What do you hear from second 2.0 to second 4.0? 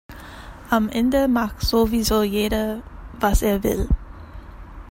jeder, was er will.